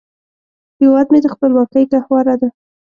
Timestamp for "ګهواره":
1.91-2.35